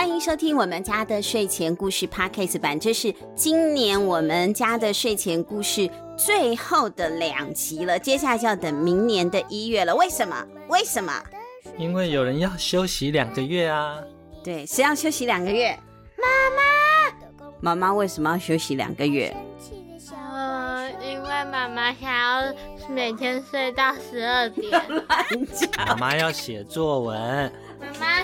[0.00, 9.94] 欢迎收听我们家的睡前故事 Podcast 版，这是今年我们家的睡前故事最后的两集了，接下来就要等明年的一月了。
[9.94, 10.42] 为什么？
[10.70, 11.12] 为什么？
[11.76, 13.98] 因为有人要休息两个月啊。
[14.42, 15.78] 对，谁要休息两个月？
[16.16, 16.24] 妈
[16.56, 17.52] 妈。
[17.60, 19.36] 妈妈为什么要休息两个月？
[20.32, 22.54] 呃，因为妈妈想要
[22.88, 24.70] 每天睡到十二点。
[24.88, 25.70] 乱讲。
[25.86, 27.52] 妈妈要写作文。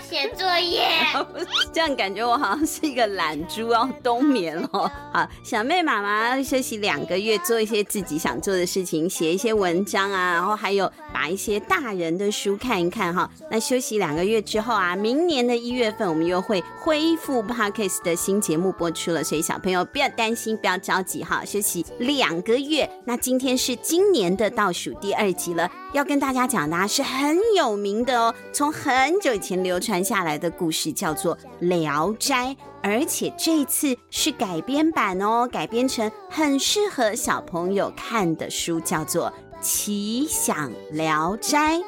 [0.08, 0.86] 写作业，
[1.72, 4.68] 这样感觉我好像是一个懒猪要冬眠了。
[5.12, 13.28] 好，小妹妈妈休息两个月，做一些自己想做的事情，写一些文章啊，然后还有把一些大人的书看一看哈。
[13.50, 21.44] 那休息两个月之后啊，明年的一月份我们又会恢复 Podcast 的新节目播出了，所以小朋友不要担心，不要着急哈。
[21.44, 32.48] 休息两个月，那今天是今年的倒数第二集了，要跟大家讲的啊，是很有名的哦，从很久以前流传下来的故事叫做《聊斋》，
[32.82, 41.78] 而且这次是改编版哦，改编成很适合小朋友看的书，叫做《奇想聊斋》。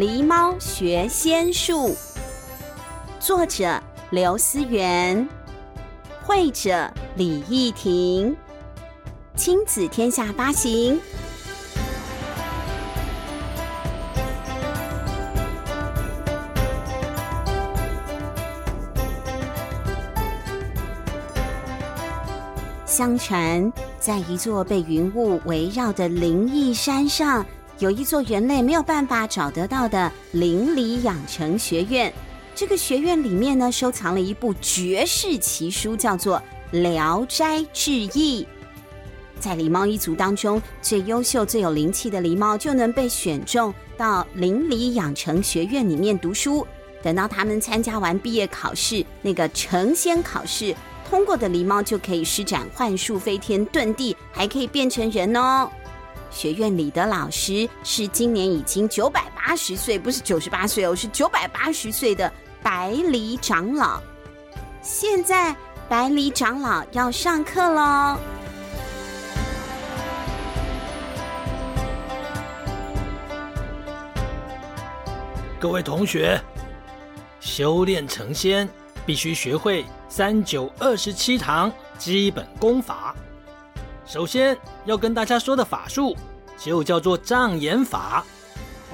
[0.00, 1.94] 狸猫学仙术，
[3.18, 5.28] 作者刘思源，
[6.22, 8.34] 绘者李益婷，
[9.36, 10.98] 亲子天下发行。
[22.86, 27.44] 相传，在一座被云雾围绕的灵异山上。
[27.80, 32.12] 有一座人类没有办法找得到的灵里养成学院，
[32.54, 36.36] 这个学院里面呢，收藏了一部绝世奇书，叫做
[36.82, 38.44] 《聊斋志异》。
[39.38, 46.66] 在狸猫一族当中，最优秀、最有灵气的狸猫就能被选中到灵里养成学院里面读书。
[47.02, 50.76] 等到他们参加完毕业考试，那个成仙考试
[51.08, 55.70] 通过的狸猫，就可以施展幻术飞天遁地，还可以变成人哦。
[56.30, 62.32] 学院里的老师是今年已经九百八十岁，不是九十八岁哦，是九百八十岁的
[62.62, 64.00] 白狸长老。
[64.80, 65.54] 现在
[65.88, 68.18] 白狸长老要上课喽！
[75.58, 76.40] 各位同学，
[77.40, 78.66] 修炼成仙
[79.04, 83.14] 必须学会三九二十七堂基本功法。
[84.10, 86.16] 首先要跟大家说的法术，
[86.58, 88.24] 就叫做障眼法。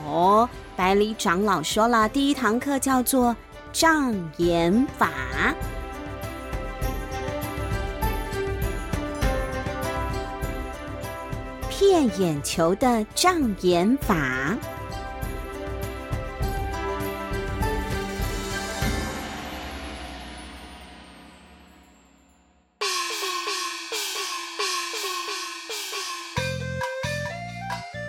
[0.05, 0.47] 哦，
[0.77, 3.35] 百里长老说了，第一堂课叫做
[3.73, 5.09] 障眼法，
[11.71, 14.55] 骗眼球的障眼法。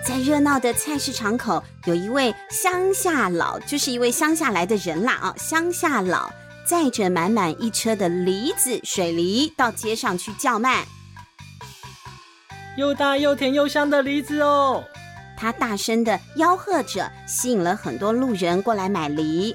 [0.07, 5.35] 在热闹的菜市场口，有一位乡下佬，就是一位乡下来的人啦啊！
[5.37, 6.31] 乡下佬
[6.65, 10.87] 载着满满一车的梨子、水梨到街上去叫卖，
[12.77, 14.81] 又大又甜又香的梨子哦！
[15.35, 19.53] 他大声的吆喝着，吸引了很多路人过来买梨。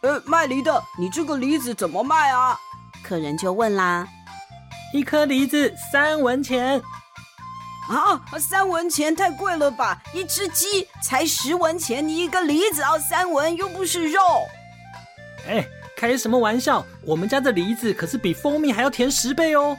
[0.00, 2.58] 呃，卖梨的，你这个梨子怎么卖啊？
[3.02, 4.08] 客人就问啦：
[4.94, 6.82] 一颗梨子三文钱。
[7.88, 10.00] 啊，三文钱太贵了吧？
[10.14, 14.20] 一只鸡才十文钱，你一个梨子要三文，又不是肉。
[15.46, 15.66] 哎，
[15.96, 16.84] 开什么玩笑？
[17.02, 19.76] 我们家的梨子可是比蜂蜜还要甜十倍哦！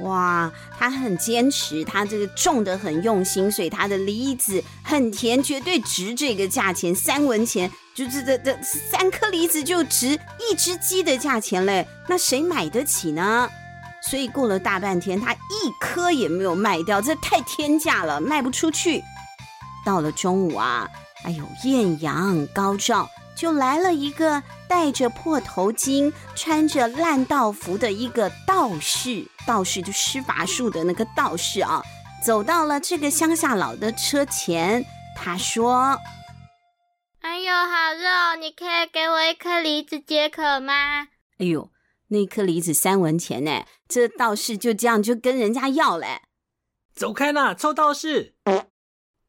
[0.00, 11.86] 哇，他很坚持，他这个种的很用心，所以他的梨子很甜，绝对值这个价钱，三文钱，就是这这三颗梨子就值一只鸡的价钱嘞。
[12.08, 13.50] 那谁买得起呢？
[14.02, 19.02] 所以过了大半天，他一颗也没有卖掉，这太天价了，卖不出去。
[19.84, 20.88] 到了中午啊，
[21.24, 29.26] 哎呦，艳阳高照，就来了一个戴着破头巾、穿着烂道服的一个道士。
[29.46, 31.82] 道士就施法术的那个道士啊，
[32.24, 34.84] 走到了这个乡下佬的车前，
[35.16, 35.98] 他说
[37.20, 41.08] ：“哎呦，好热，你可以给我一颗梨子解渴吗？”
[41.38, 41.70] 哎呦。
[42.10, 43.64] 那颗梨子三文钱呢？
[43.88, 46.20] 这道士就这样就跟人家要嘞。
[46.94, 48.34] 走开啦，臭道士！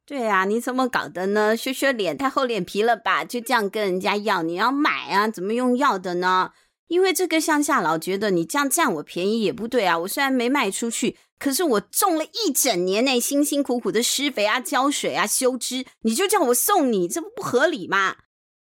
[0.05, 1.55] 对啊，你怎么搞的呢？
[1.55, 3.23] 削削脸，太厚脸皮了吧？
[3.23, 5.27] 就这样跟人家要，你要买啊？
[5.29, 6.51] 怎么用要的呢？
[6.87, 9.97] 因为这个乡下佬觉得你这样占我便宜也不对啊。
[9.99, 18.17] 我虽然没卖出去，可是我种了一整年内辛辛苦苦的施肥啊、浇水啊、修枝，你就叫我送你，这不不合理吗？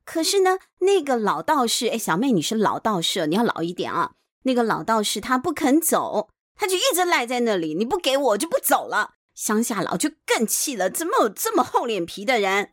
[0.05, 4.11] 可是呢，那个老道士，哎，小妹你是老道士，你要老一点啊。
[4.43, 9.15] 那个老道士他不肯走，他就一直赖在那里，你不给我，我就不走了。
[9.33, 12.71] 乡下佬就更气了，怎么有这么厚脸皮的人？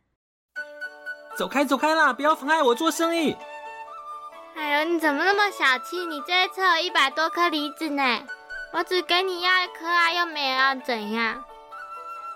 [1.37, 2.13] 走开，走开啦！
[2.13, 3.35] 不要妨碍我做生意。
[4.55, 6.05] 哎呦，你怎么那么小气？
[6.05, 8.03] 你这一车有一百多颗梨子呢，
[8.75, 11.43] 我只给你要一颗啊，又没有要怎样？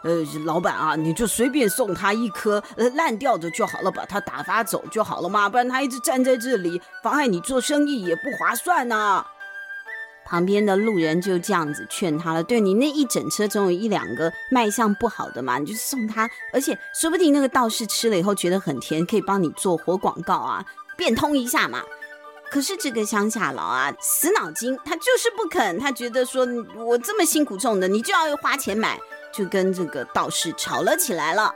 [0.07, 9.27] 呃，老板啊，你就随便送他一颗，呃，烂掉的就好了，把他打发走就好了嘛，不然他一直站在这里，妨碍你做生意也不划算呐。
[10.25, 20.65] 旁边的路人就这样子劝他了，对，你那一整车总有一两个卖相不好的嘛，你就送他，而且说不定那个道士吃了以后觉得很甜，可以帮你做活广告啊，
[20.97, 21.83] 变通一下嘛。
[22.49, 29.01] 可是这个乡下佬啊，死脑筋，他就是不肯，他觉得说我这么辛苦种的，你就要花钱买。
[29.37, 31.55] 就跟这个道士吵了起来了。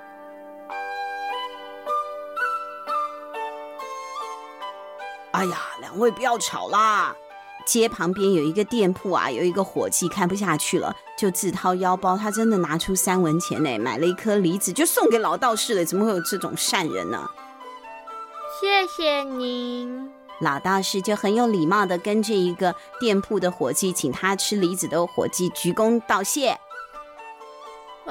[5.32, 7.16] 哎呀，两位不要吵啦！
[7.64, 15.84] 街旁边有一个店铺啊，有一个伙计看不下去了，就自掏腰包，他真的拿出三文钱呢，买了一颗梨子，就送给老道士了。
[15.84, 17.30] 怎么会有这种善人呢？
[18.60, 20.10] 谢谢您。
[20.40, 26.58] 老道士就很有礼貌的跟这一个店铺的伙计，请他吃梨子的伙计鞠躬道谢。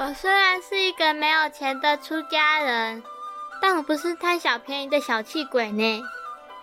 [0.00, 3.02] 我虽然是一个没有钱的出家人，
[3.60, 6.02] 但我不是贪小便宜的小气鬼呢。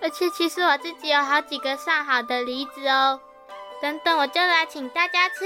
[0.02, 3.22] 而且其实我自己有好几个上好的梨子哦，
[3.80, 5.46] 等等我就来请大家吃。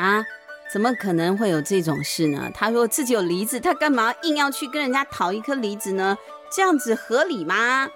[0.00, 0.24] 啊？
[0.72, 2.48] 怎么可能会有这种事呢？
[2.54, 6.16] 他说自己有梨子，他干嘛硬要去跟人家讨一颗梨子呢？
[6.52, 7.90] 这样子合理吗？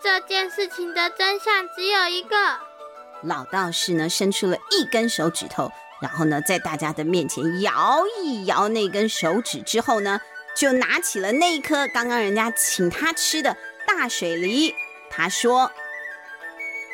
[0.00, 2.36] 这件事情的真相只有一个。
[3.24, 10.20] 老道士呢，伸出了一根手指头，然后呢，在大家的面前摇一摇那根手指之后呢，
[10.56, 13.56] 就拿起了那一颗刚刚人家请他吃的
[13.86, 14.74] 大水梨。
[15.10, 15.70] 他说：“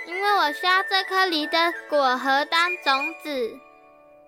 [0.06, 3.56] 因为我需要这颗梨的果核当种子。”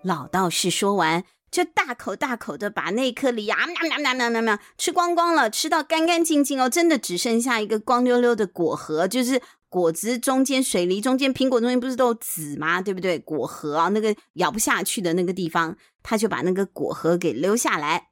[0.03, 1.23] 老道士说完，
[1.53, 9.41] 就大口大口的把那颗梨啊，喵喵喵喵喵喵，吃光光了，吃到干干净净哦，真的只剩下一个光溜溜的果核，就是。
[9.73, 12.79] 果子中间，水梨中间，苹果中间不是都有籽吗？
[12.79, 13.17] 对不对？
[13.17, 18.09] 果核啊，那个咬不下去的那个地方，他就把那个果核给留下来。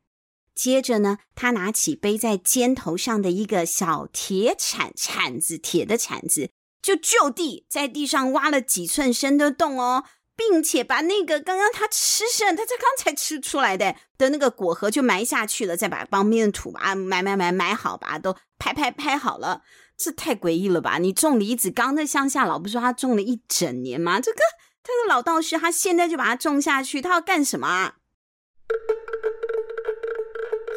[0.55, 6.49] 接着呢，他拿起背在肩头上的一个小铁铲铲子，铁的铲子，
[6.81, 10.05] 就就地在地上挖了几寸深的洞哦，
[10.49, 19.61] 并且把那个刚刚他吃剩，他才刚才吃出来的的那个果核就埋下去了，再把旁边的土啊埋埋埋埋好，把它都拍拍拍好了。
[19.97, 20.97] 这太诡异了吧！
[20.97, 24.19] 你种梨子，刚在乡下老不说他种了一整年吗？
[24.19, 24.39] 这个
[24.83, 27.95] 他的老道士，他现在就把它种下去，他要干什么啊？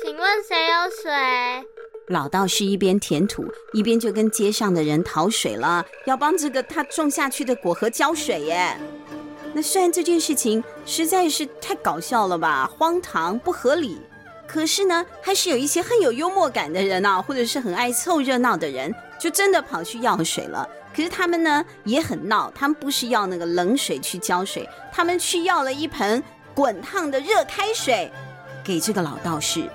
[0.03, 1.11] 请问谁有水？
[2.09, 8.79] 老道士一边填土，一边就跟街上的人讨水了，要帮这个他种下去的果核浇水耶。
[9.55, 14.01] 那虽然这件事情实在是太搞笑了吧，荒唐不合理。
[14.47, 20.69] 可是呢，还是有一些很有幽默感的人啊，或者是很爱凑热闹的人，就真的跑去要水了。
[20.95, 28.13] 可是他们呢也很闹，他们不是要那个冷水去浇水，他们去要了一盆滚烫的热开水
[28.63, 29.69] 给这个老道士。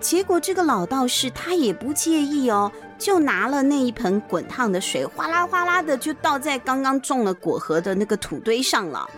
[0.00, 9.08] 结果这个老道士他也不介意哦，就拿了那一盆滚烫的水，哗啦哗啦的就倒在刚刚种了果核的那个土堆上了。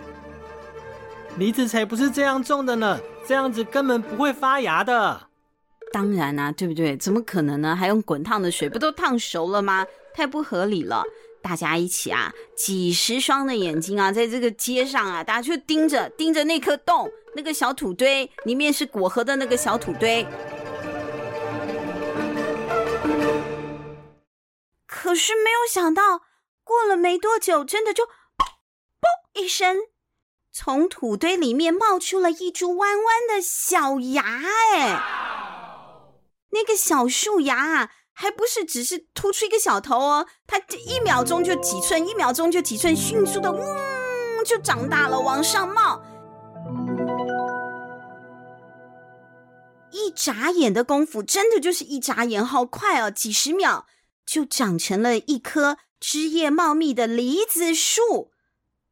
[1.37, 5.19] 梨子才不是这样种的呢，这样子根本不会发芽的。
[5.91, 6.97] 当然啊，对不对？
[6.97, 7.75] 怎么可能呢？
[7.75, 9.85] 还用滚烫的水，不都烫熟了吗？
[10.13, 11.03] 太不合理了！
[11.41, 20.25] 大家一起啊，几十双的眼睛啊，在这个街上啊，大家就盯着盯着那颗洞，那个小土堆里面是果核的那个小土堆。
[25.03, 26.21] 可是没有想到，
[26.63, 28.09] 过了没多久，真的就嘣
[29.33, 29.75] 一声。
[30.49, 35.03] 从土堆里面冒出了一株弯弯的小芽，哎，
[36.51, 46.01] 那个小树芽啊，还不是只是突出一个小头哦，它这一秒钟就几寸，一秒钟就几寸，迅速的，嗯，就长大了，往上冒。
[49.91, 53.85] 一眨眼的功夫，真的就是一眨眼，好快哦，几十秒
[54.25, 58.31] 就长成了一棵枝叶茂密的梨子树。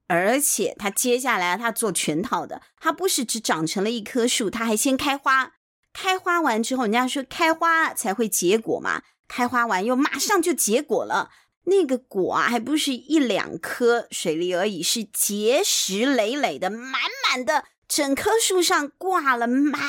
[0.08, 5.54] 而且它接下来它做全套的，它不是只长成了一棵树，它还先开花。
[5.94, 11.30] 开花完之后，人家说开花才会结果嘛，开花完又马上就结果了。
[11.66, 19.80] 那个果啊，还不是一两颗水梨而已，是结实累累的，满满的，整棵树上挂了满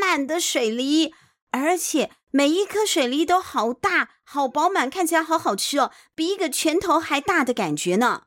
[0.00, 1.14] 满的水梨，
[1.50, 8.24] 而且每一颗水梨都好大、好饱满，看起来好好吃哦，比一个拳头还大的感觉呢。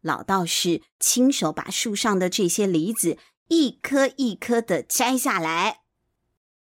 [0.00, 5.82] 老道士亲手把树上的这些梨子一颗一颗的摘下来。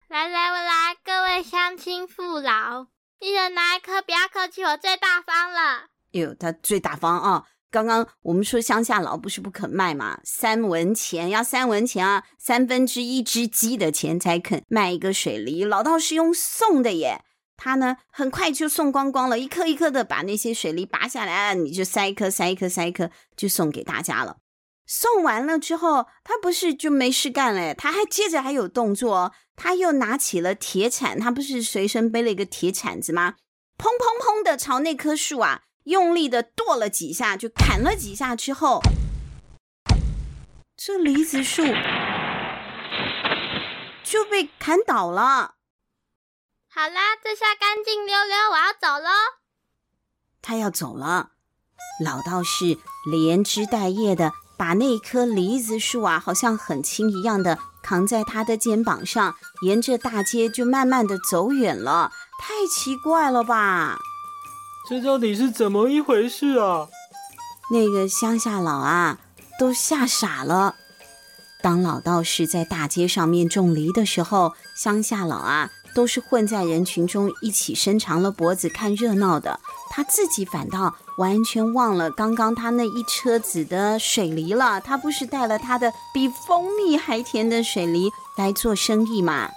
[0.07, 2.87] 来来，我来，各位乡亲父老，
[3.19, 5.89] 一人拿一颗，不要客气，我最大方了。
[6.13, 7.49] 哟，他最大方啊！
[7.75, 15.65] 刚刚我们说乡下老不是不肯卖嘛，三文钱要三文钱啊，三分之一只鸡的钱才肯卖一个水梨。
[15.65, 17.25] 老道士用送的耶。
[17.57, 24.37] 他呢，很快就送光光了，一颗一颗的把那些水梨拔下来，你就塞一颗，塞一颗，塞一颗，就送给大家了。
[24.87, 33.35] 送完了之后，他不是就没事干了，他还接着还有动作，他又拿起了铁铲，他不是随身背了一个铁铲子吗？
[33.77, 38.81] 砰砰砰的朝那棵树啊，用力的剁了几下，就砍了几下之后，
[40.77, 41.63] 这梨子树
[44.03, 45.55] 就被砍倒了。
[46.69, 49.11] 好啦，这下干净溜溜，我要走喽。
[50.43, 51.31] 他要走了，
[52.03, 52.79] 老道士
[53.11, 62.11] 连枝带叶的把那棵梨子树啊，好像很轻一样的扛在他的肩膀上，沿着大街就慢慢的走远了。
[62.41, 64.01] 太奇怪了吧？
[64.89, 66.89] 这到底是怎么一回事啊？
[67.71, 69.19] 那个乡下老啊，
[69.59, 70.75] 都吓傻了。
[71.63, 75.71] 当老道士在大街上面种梨的时候，乡下老啊。
[75.95, 79.61] 都是混在人群中一起伸长了脖子看热闹的，
[79.91, 84.81] 他自己反倒完全忘了刚刚他那一车子的水梨了。
[84.81, 89.49] 他不是带了他的比蜂蜜还甜的水梨来做生意吗？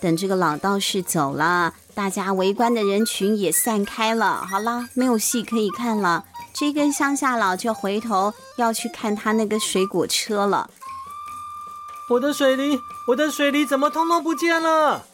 [0.00, 4.46] 等这个老道士走了，大家围观的人群也散开了。
[4.46, 6.26] 好了，没有戏可以看了。
[6.54, 10.68] 这个乡下佬就回头要去看他那个水果车了。
[12.10, 15.06] 我的水梨，我的水梨怎么通通不见了？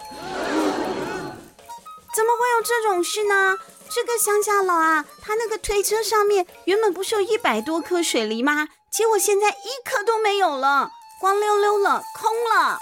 [2.15, 3.57] 怎么会有这种事呢？
[3.89, 8.69] 这个乡下佬啊，他那个推车上面原本不是有一百多颗水梨吗？
[8.91, 12.79] 结果现在一颗都没有了，光溜溜了，空了。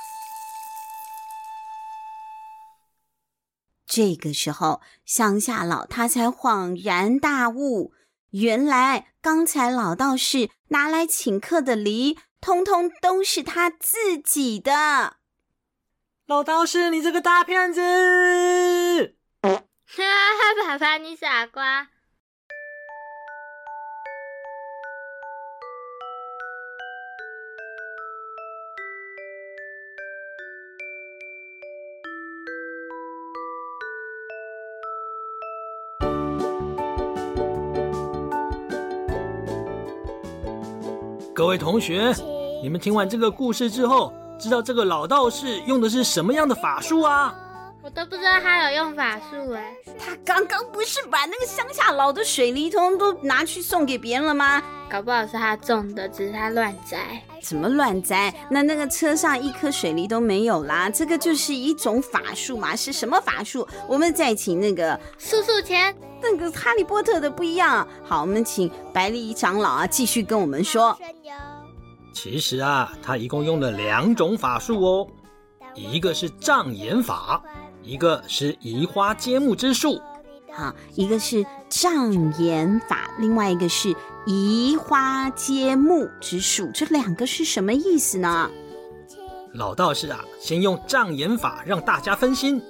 [3.93, 7.93] 这个时候，乡下佬他才恍然大悟，
[8.31, 15.17] 原来刚才老道士拿来请客的梨，通通都是他自己的。
[16.27, 19.17] 老道士，你这个大骗子！
[19.43, 21.89] 哈哈，爸爸，你傻瓜！
[41.41, 42.15] 各位同学，
[42.63, 47.35] 你们听完这个故事之后，知道这个老道士用的是什么样的法术啊？
[47.83, 54.63] 我都不知道他有用法术哎，他刚刚不是把那个乡下老的水泥通通都拿去送给别人了吗？
[54.91, 56.99] 搞不好是他种的，只是他乱摘。
[57.41, 58.35] 怎么乱摘？
[58.51, 62.77] 那那个车上一颗水梨都没有啦，这个就是一种法术嘛。
[62.77, 63.67] 是什么法术？
[63.89, 67.87] 我们再请那个速速前，那个哈利波特的不一样。
[68.05, 70.99] 好，我们请白丽长老啊继续跟我们说。
[72.13, 75.09] 其实啊，他一共用了两种法术哦，
[75.75, 77.43] 一个是障眼法。
[77.83, 79.99] 一个是移花接木之术，
[80.53, 83.97] 好，一个是障眼法，另外一个是
[84.27, 88.51] 移花接木之术，这两个是什么意思呢？
[89.55, 92.63] 老道士啊，先用障眼法让大家分心，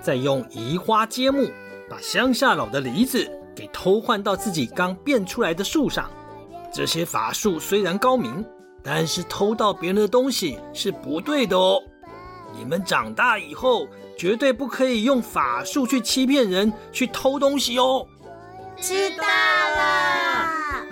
[0.00, 1.50] 再用移花接木
[1.92, 6.10] 把乡下老的梨子给偷换到自己刚变出来的树上。
[6.72, 8.42] 这些法术虽然高明，
[8.82, 11.78] 但是偷到别人的东西是不对的哦。
[12.56, 13.86] 你们长大以后。
[14.14, 18.06] 绝对不可以用法术去欺骗人，去偷东西哦！
[18.76, 20.84] 知道了。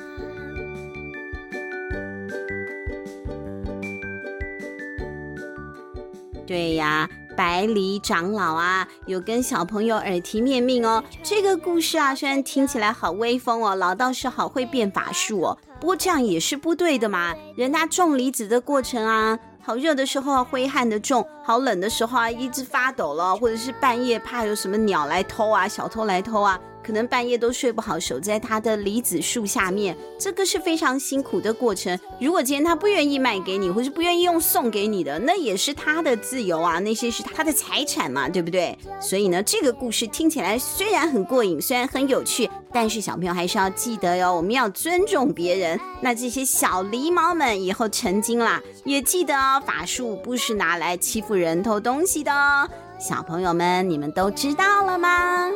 [6.45, 7.09] 对呀，
[7.41, 11.03] 白梨长老啊，有跟小朋友耳提面命哦。
[11.23, 17.35] 这个故事啊，虽然听起来好威风哦，老道士好会变法术哦，不过这样也是不对的嘛。
[17.57, 19.39] 人家种梨子的过程啊。
[19.63, 26.61] 好热的时候啊，挥汗的种；好冷的时候啊，一直发抖了，或者是半夜怕有什么鸟来偷啊，小偷来偷啊。
[26.91, 31.97] 可能半夜都睡不好，守在他的梨子树下面，这个是非常辛苦的过程。
[32.21, 38.77] 如果今天他不愿意卖给你，或是不愿意用送给你的，那也是他的自由啊，那些是他的财产嘛，对不对？
[39.01, 45.79] 所以呢，这个故事听起来虽然很过瘾，虽然很有趣，但是小朋友还是要记得哟，我们要尊重别人。
[46.03, 52.69] 那这些小狸猫们以后成精啦，也记得哦，法术不是拿来欺负人、偷东西的哦。
[52.99, 55.53] 小朋友们，你们都知道了吗？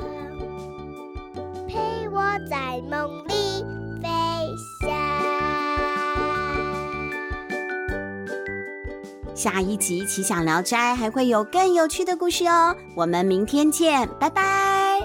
[2.40, 3.64] 在梦里
[4.02, 4.08] 飞
[4.80, 4.90] 翔。
[9.34, 12.74] 下一集《奇想聊斋》还会有更有趣的故事哦。
[12.96, 15.00] 我们明天见，拜拜，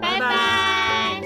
[0.00, 1.20] 拜拜。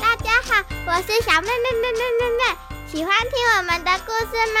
[0.00, 2.42] 大家好，我是小妹妹妹妹妹妹，
[2.86, 4.60] 喜欢听我们的故事吗？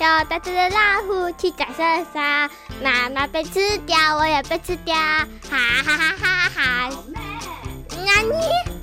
[0.00, 2.50] 有大只的老虎骑在身上，
[2.82, 6.90] 妈妈被吃掉，我也被吃掉，哈哈哈哈哈哈！
[7.90, 8.77] 那你？